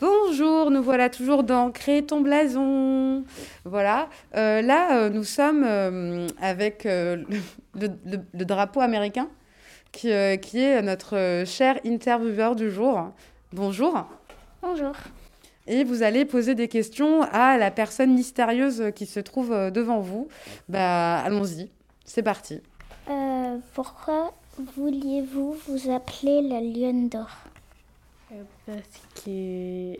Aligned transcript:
Bonjour, 0.00 0.70
nous 0.70 0.82
voilà 0.82 1.10
toujours 1.10 1.44
dans 1.44 1.70
Créer 1.70 2.06
ton 2.06 2.22
blason. 2.22 3.22
Voilà, 3.66 4.08
euh, 4.34 4.62
là 4.62 4.96
euh, 4.96 5.10
nous 5.10 5.24
sommes 5.24 5.62
euh, 5.62 6.26
avec 6.40 6.84
le, 6.84 7.26
le, 7.74 8.44
drapeau 8.46 8.80
américain 8.80 9.28
qui, 9.92 10.08
qui 10.40 10.58
est 10.58 10.80
notre 10.80 11.42
cher 11.44 11.78
intervieweur 11.84 12.56
du 12.56 12.70
jour. 12.70 13.10
Bonjour. 13.52 14.06
Bonjour. 14.62 14.92
Et 15.66 15.84
vous 15.84 16.02
allez 16.02 16.24
poser 16.24 16.54
des 16.54 16.68
questions 16.68 17.20
à 17.30 17.58
la 17.58 17.70
personne 17.70 18.14
mystérieuse 18.14 18.92
qui 18.96 19.04
se 19.04 19.20
trouve 19.20 19.70
devant 19.70 20.00
vous. 20.00 20.28
Bah, 20.70 21.18
allons-y, 21.18 21.70
c'est 22.06 22.22
parti. 22.22 22.62
pourquoi 23.74 24.32
vouliez-vous 24.76 25.56
vous 25.68 25.90
appeler 25.90 26.40
la 26.40 26.62
lionne 26.62 27.10
d'or? 27.10 27.49
Parce 28.66 29.24
que, 29.24 29.96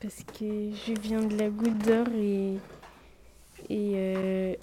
parce 0.00 0.22
que 0.24 0.70
je 0.72 0.98
viens 1.00 1.22
de 1.22 1.36
la 1.36 1.50
Goutte 1.50 1.78
d'Or 1.78 2.06
et, 2.14 2.54
et 3.68 3.92
euh, 3.94 4.54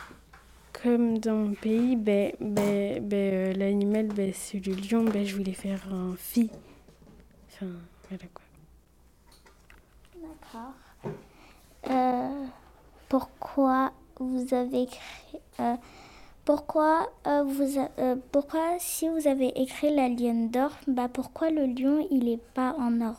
comme 0.81 1.19
dans 1.19 1.35
mon 1.35 1.53
pays, 1.53 1.95
ben, 1.95 2.31
ben, 2.39 3.07
ben 3.07 3.33
euh, 3.33 3.53
l'animal, 3.53 4.07
ben, 4.07 4.31
c'est 4.33 4.65
le 4.65 4.73
lion, 4.73 5.03
ben, 5.03 5.25
je 5.25 5.35
voulais 5.35 5.53
faire 5.53 5.93
un 5.93 6.15
phi. 6.17 6.49
Enfin, 7.47 7.67
voilà 8.09 8.25
quoi. 8.33 8.43
D'accord. 10.21 10.73
Euh, 11.89 12.45
pourquoi 13.09 13.91
vous 14.19 14.53
avez 14.53 14.87
créé. 14.87 15.41
Pourquoi, 16.45 17.09
euh, 17.25 17.43
vous 17.43 17.77
euh, 17.99 18.17
pourquoi 18.33 18.77
si 18.77 19.07
vous 19.07 19.27
avez 19.27 19.47
écrit 19.61 19.95
la 19.95 20.09
lionne 20.09 20.49
d'or, 20.49 20.71
bah 20.87 21.07
pourquoi 21.07 21.49
le 21.49 21.65
lion 21.65 22.05
il 22.11 22.27
est 22.27 22.43
pas 22.53 22.75
en 22.77 22.99
or? 22.99 23.15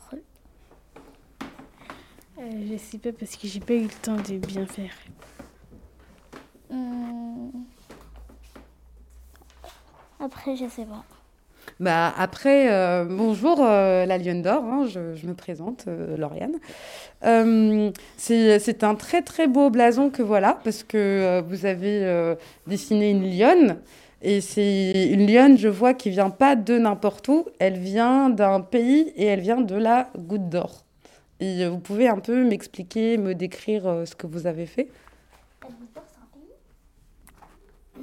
Euh, 2.37 2.67
Je 2.71 2.77
sais 2.77 2.99
pas 2.99 3.11
parce 3.11 3.35
que 3.35 3.47
j'ai 3.47 3.59
pas 3.59 3.73
eu 3.73 3.83
le 3.83 3.89
temps 3.89 4.17
de 4.17 4.37
bien 4.37 4.67
faire. 4.67 4.93
Hmm. 6.69 7.49
Après 10.19 10.55
je 10.55 10.67
sais 10.69 10.85
pas. 10.85 11.03
Bah 11.81 12.13
après, 12.17 12.71
euh, 12.71 13.03
bonjour 13.03 13.59
euh, 13.59 14.05
la 14.05 14.17
Lionne 14.17 14.41
d'Or, 14.41 14.63
hein, 14.63 14.87
je, 14.87 15.27
me 15.27 15.33
présente, 15.33 15.83
euh, 15.89 16.15
Lauriane. 16.15 16.55
c'est 18.15 18.83
un 18.85 18.95
très 18.95 19.21
très 19.21 19.47
beau 19.47 19.69
blason 19.69 20.09
que 20.09 20.21
voilà, 20.21 20.57
parce 20.63 20.83
que 20.83 21.43
vous 21.49 21.65
avez 21.65 22.35
dessiné 22.65 23.09
une 23.09 23.29
lionne. 23.29 23.79
Et 24.21 24.39
c'est 24.39 25.09
une 25.11 25.29
lionne, 25.29 25.57
je 25.57 25.67
vois, 25.67 25.93
qui 25.93 26.09
vient 26.09 26.29
pas 26.29 26.55
de 26.55 26.77
n'importe 26.77 27.27
où, 27.27 27.45
elle 27.59 27.77
vient 27.77 28.29
d'un 28.29 28.61
pays 28.61 29.11
et 29.17 29.25
elle 29.25 29.41
vient 29.41 29.59
de 29.59 29.75
la 29.75 30.09
Goutte 30.17 30.47
d'Or. 30.47 30.85
Et 31.41 31.67
vous 31.67 31.79
pouvez 31.79 32.07
un 32.07 32.19
peu 32.19 32.45
m'expliquer, 32.45 33.17
me 33.17 33.35
décrire 33.35 34.03
ce 34.05 34.15
que 34.15 34.27
vous 34.27 34.47
avez 34.47 34.65
fait? 34.65 34.87
La 35.61 35.67
Goutte 35.67 35.93
d'Or, 35.93 36.03
c'est 36.07 37.99
un 37.99 38.01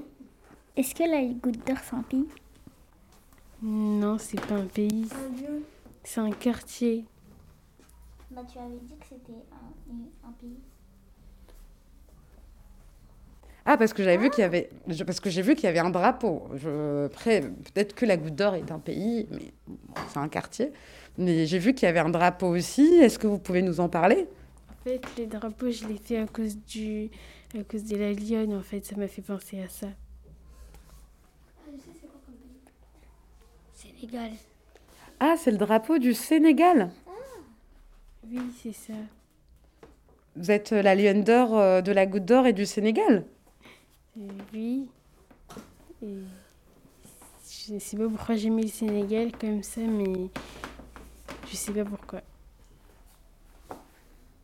Est-ce 0.77 0.95
que 0.95 1.11
la 1.11 1.23
Goutte 1.23 1.67
d'Or, 1.67 1.79
c'est 1.83 1.97
un 1.97 2.05
non, 3.63 4.19
c'est 4.19 4.41
pas 4.41 4.57
un 4.57 4.67
pays. 4.67 5.07
C'est 6.03 6.21
un 6.21 6.33
quartier. 6.33 7.05
Bah, 8.31 8.43
tu 8.51 8.59
avais 8.59 8.79
dit 8.83 8.97
que 8.97 9.07
c'était 9.09 9.39
un, 10.25 10.33
pays. 10.33 10.59
Ah, 13.65 13.77
parce 13.77 13.93
que 13.93 14.03
j'avais 14.03 14.17
vu 14.17 14.31
qu'il 14.31 14.41
y 14.41 14.45
avait, 14.45 14.71
parce 15.07 15.21
que 15.21 15.31
j'ai 15.31 15.43
vu 15.43 15.55
qu'il 15.55 15.65
y 15.65 15.69
avait 15.69 15.79
un 15.79 15.91
drapeau. 15.91 16.49
Je, 16.57 17.07
après, 17.07 17.43
peut-être 17.43 17.95
que 17.95 18.05
la 18.05 18.17
Goutte 18.17 18.35
d'Or 18.35 18.57
est 18.57 18.73
un 18.73 18.81
pays, 18.81 19.29
mais 19.31 19.53
c'est 20.09 20.19
un 20.19 20.29
quartier. 20.29 20.73
Mais 21.17 21.47
j'ai 21.47 21.59
vu 21.59 21.73
qu'il 21.75 21.87
y 21.87 21.89
avait 21.89 22.01
un 22.01 22.09
drapeau 22.09 22.49
aussi. 22.49 22.97
Est-ce 22.97 23.19
que 23.19 23.29
vous 23.29 23.39
pouvez 23.39 23.63
nous 23.63 23.79
en 23.79 23.89
parler? 23.89 24.27
En 24.71 24.83
fait, 24.83 25.03
les 25.17 25.27
drapeaux, 25.27 25.71
je 25.71 25.87
les 25.87 25.99
fais 25.99 26.17
à 26.17 26.27
cause 26.27 26.57
du, 26.57 27.11
à 27.57 27.63
cause 27.63 27.85
de 27.85 27.97
la 27.97 28.13
lionne. 28.13 28.55
En 28.55 28.63
fait, 28.63 28.85
ça 28.85 28.97
m'a 28.97 29.07
fait 29.07 29.23
penser 29.23 29.61
à 29.61 29.69
ça. 29.69 29.89
Ah, 35.20 35.35
c'est 35.39 35.51
le 35.51 35.58
drapeau 35.58 35.98
du 35.98 36.14
Sénégal 36.14 36.90
Oui, 38.29 38.40
c'est 38.61 38.73
ça. 38.73 38.95
Vous 40.35 40.51
êtes 40.51 40.73
la 40.73 40.95
lionne 40.95 41.23
d'or 41.23 41.57
euh, 41.58 41.83
de 41.83 41.92
la 41.92 42.07
goutte 42.07 42.24
d'or 42.24 42.46
et 42.46 42.52
du 42.52 42.67
Sénégal 42.67 43.24
euh, 44.18 44.29
Oui. 44.52 44.89
Et 46.02 46.17
je 47.67 47.74
ne 47.74 47.79
sais 47.79 47.96
pas 47.96 48.08
pourquoi 48.08 48.35
j'ai 48.35 48.51
mis 48.51 48.62
le 48.62 48.68
Sénégal 48.68 49.30
comme 49.39 49.62
ça, 49.62 49.83
mais 49.83 50.30
je 51.46 51.52
ne 51.52 51.57
sais 51.57 51.73
pas 51.73 51.85
pourquoi. 51.85 52.23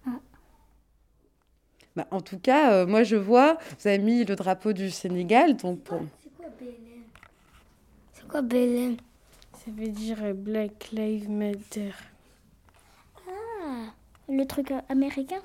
Ah. 0.06 0.20
Bah, 1.97 2.06
en 2.12 2.20
tout 2.20 2.38
cas, 2.38 2.72
euh, 2.72 2.86
moi 2.86 3.02
je 3.02 3.16
vois, 3.16 3.58
vous 3.80 3.88
avez 3.88 3.98
mis 3.98 4.24
le 4.24 4.36
drapeau 4.36 4.72
du 4.72 4.91
Sénégal, 4.91 5.56
donc 5.56 5.80
pour... 5.80 6.00
C'est 6.22 6.36
quoi 6.36 6.47
BLM 6.60 7.02
C'est 8.12 8.28
quoi 8.28 8.42
BLM 8.42 8.98
ça 9.68 9.74
veut 9.74 9.88
dire 9.90 10.34
Black 10.34 10.92
Lives 10.92 11.28
Matter. 11.28 11.92
Ah, 13.28 13.92
le 14.26 14.46
truc 14.46 14.70
euh, 14.70 14.80
américain 14.88 15.42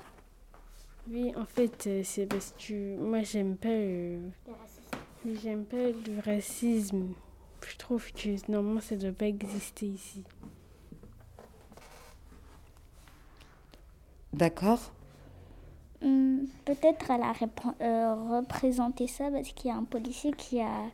Oui, 1.10 1.34
en 1.36 1.44
fait, 1.44 1.86
euh, 1.86 2.00
c'est 2.04 2.24
parce 2.24 2.54
que 2.58 2.96
moi, 2.96 3.22
j'aime 3.22 3.56
pas, 3.56 3.68
le 3.68 4.20
j'aime 5.42 5.66
pas 5.66 5.76
le 5.76 6.20
racisme. 6.24 7.12
Je 7.68 7.76
trouve 7.76 8.10
que 8.12 8.50
normalement, 8.50 8.80
ça 8.80 8.94
ne 8.94 9.00
doit 9.02 9.12
pas 9.12 9.26
exister 9.26 9.86
ici. 9.86 10.24
D'accord. 14.32 14.90
Hmm, 16.00 16.44
peut-être 16.64 17.10
elle 17.10 17.22
a 17.22 17.34
euh, 17.82 18.38
représenté 18.38 19.06
ça 19.06 19.30
parce 19.30 19.52
qu'il 19.52 19.70
y 19.70 19.70
a 19.70 19.76
un 19.76 19.84
policier 19.84 20.32
qui 20.32 20.62
a 20.62 20.84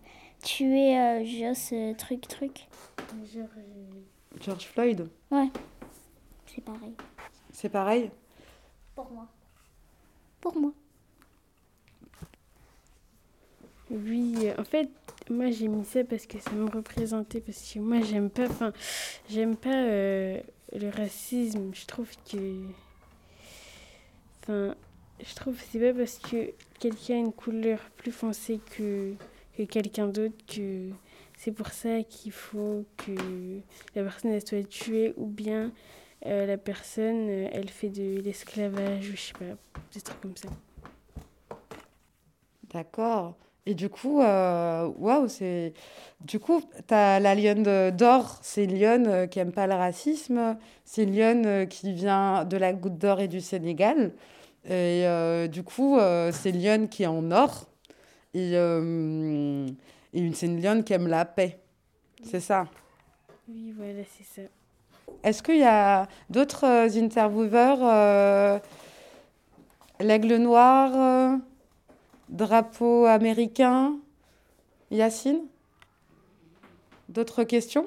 tué 0.42 0.98
euh, 0.98 1.24
Joss 1.24 1.72
truc 1.98 2.28
truc. 2.28 2.68
George 4.40 4.66
Floyd 4.66 5.08
Ouais, 5.30 5.48
c'est 6.46 6.64
pareil. 6.64 6.94
C'est 7.52 7.68
pareil 7.68 8.10
Pour 8.94 9.10
moi. 9.10 9.26
Pour 10.40 10.56
moi. 10.56 10.72
Oui, 13.90 14.48
en 14.56 14.64
fait, 14.64 14.88
moi 15.28 15.50
j'ai 15.50 15.66
mis 15.66 15.84
ça 15.84 16.04
parce 16.04 16.26
que 16.26 16.38
ça 16.38 16.52
me 16.52 16.70
représentait, 16.70 17.40
parce 17.40 17.72
que 17.72 17.80
moi 17.80 18.00
j'aime 18.02 18.30
pas, 18.30 18.46
enfin, 18.46 18.72
j'aime 19.28 19.56
pas 19.56 19.74
euh, 19.74 20.40
le 20.72 20.90
racisme. 20.90 21.72
Je 21.74 21.86
trouve 21.86 22.08
que, 22.30 22.62
enfin, 24.42 24.76
je 25.20 25.34
trouve 25.34 25.56
que 25.56 25.62
c'est 25.72 25.80
pas 25.80 25.98
parce 25.98 26.18
que 26.18 26.52
quelqu'un 26.78 27.14
a 27.14 27.18
une 27.18 27.32
couleur 27.32 27.80
plus 27.96 28.12
foncée 28.12 28.60
que, 28.76 29.14
que 29.66 29.72
quelqu'un 29.72 30.08
d'autre 30.08 30.36
que 30.46 30.90
c'est 31.38 31.52
pour 31.52 31.68
ça 31.68 32.02
qu'il 32.02 32.32
faut 32.32 32.84
que 32.96 33.12
la 33.94 34.02
personne 34.02 34.38
soit 34.40 34.68
tuée 34.68 35.14
ou 35.16 35.26
bien 35.26 35.72
euh, 36.26 36.46
la 36.46 36.58
personne 36.58 37.28
euh, 37.28 37.48
elle 37.52 37.68
fait 37.68 37.88
de 37.88 38.20
l'esclavage 38.20 39.08
ou 39.08 39.16
je 39.16 39.20
sais 39.20 39.32
pas, 39.32 39.56
des 39.94 40.00
trucs 40.00 40.20
comme 40.20 40.36
ça. 40.36 40.48
D'accord. 42.72 43.34
Et 43.66 43.74
du 43.74 43.88
coup, 43.88 44.20
euh, 44.20 44.86
waouh, 44.98 45.28
c'est. 45.28 45.74
Du 46.20 46.38
coup, 46.38 46.62
as 46.90 47.20
la 47.20 47.34
lionne 47.34 47.90
d'or, 47.90 48.38
c'est 48.42 48.66
lionne 48.66 49.28
qui 49.28 49.38
aime 49.38 49.52
pas 49.52 49.66
le 49.66 49.74
racisme. 49.74 50.56
C'est 50.84 51.04
lionne 51.04 51.66
qui 51.68 51.92
vient 51.92 52.44
de 52.44 52.56
la 52.56 52.72
goutte 52.72 52.98
d'or 52.98 53.20
et 53.20 53.28
du 53.28 53.40
Sénégal. 53.40 54.12
Et 54.68 55.04
du 55.48 55.62
coup, 55.62 55.98
c'est 56.32 56.52
lionne 56.52 56.88
qui 56.88 57.02
est 57.02 57.06
en 57.06 57.30
or. 57.30 57.69
Et 58.34 58.56
et 60.12 60.32
c'est 60.32 60.46
une 60.46 60.60
lionne 60.60 60.82
qui 60.84 60.92
aime 60.92 61.06
la 61.06 61.24
paix. 61.24 61.58
C'est 62.22 62.40
ça 62.40 62.66
Oui, 63.48 63.72
voilà, 63.76 64.02
c'est 64.16 64.42
ça. 64.42 64.48
Est-ce 65.22 65.42
qu'il 65.42 65.58
y 65.58 65.64
a 65.64 66.08
d'autres 66.28 66.64
euh, 66.64 67.02
intervieweurs 67.02 67.78
euh, 67.82 68.58
L'aigle 70.00 70.36
noir, 70.36 70.92
euh, 70.94 71.36
drapeau 72.28 73.04
américain, 73.04 73.96
Yacine? 74.90 75.42
D'autres 77.08 77.44
questions? 77.44 77.86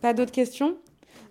Pas 0.00 0.12
d'autres 0.12 0.32
questions? 0.32 0.76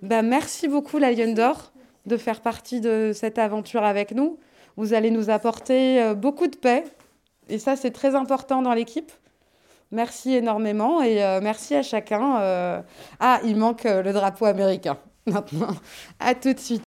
Ben, 0.01 0.23
Merci 0.23 0.67
beaucoup, 0.67 0.97
la 0.97 1.11
Lionne 1.11 1.35
d'Or, 1.35 1.71
de 2.05 2.17
faire 2.17 2.41
partie 2.41 2.81
de 2.81 3.11
cette 3.13 3.37
aventure 3.37 3.83
avec 3.83 4.11
nous. 4.11 4.37
Vous 4.77 4.93
allez 4.93 5.11
nous 5.11 5.29
apporter 5.29 6.13
beaucoup 6.15 6.47
de 6.47 6.55
paix 6.55 6.83
et 7.49 7.59
ça, 7.59 7.75
c'est 7.75 7.91
très 7.91 8.15
important 8.15 8.61
dans 8.61 8.73
l'équipe. 8.73 9.11
Merci 9.91 10.33
énormément 10.33 11.01
et 11.01 11.23
euh, 11.23 11.39
merci 11.41 11.75
à 11.75 11.83
chacun. 11.83 12.39
Euh. 12.41 12.81
Ah, 13.19 13.39
il 13.43 13.55
manque 13.55 13.85
euh, 13.85 14.01
le 14.01 14.13
drapeau 14.13 14.45
américain 14.45 14.97
maintenant. 15.27 15.75
À 16.19 16.33
tout 16.33 16.53
de 16.53 16.59
suite. 16.59 16.84